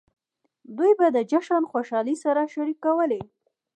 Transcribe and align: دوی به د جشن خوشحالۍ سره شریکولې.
دوی 0.77 0.91
به 0.99 1.07
د 1.15 1.17
جشن 1.31 1.63
خوشحالۍ 1.71 2.15
سره 2.23 2.41
شریکولې. 2.53 3.21